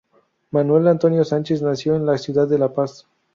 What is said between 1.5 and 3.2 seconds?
nació en la ciudad de La Paz.